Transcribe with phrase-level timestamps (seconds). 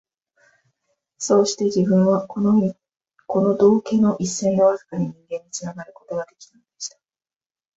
[1.19, 2.59] そうして自分は、この
[3.55, 6.97] 道化の一線でわずかに人間につながる事が出来たのでした